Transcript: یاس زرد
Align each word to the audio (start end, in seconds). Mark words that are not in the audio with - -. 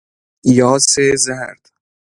یاس 0.57 0.85
زرد 1.25 1.61